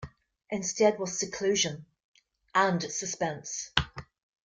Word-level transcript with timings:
Instead 0.49 0.97
was 0.97 1.19
seclusion— 1.19 1.85
and 2.55 2.81
suspense. 2.81 3.69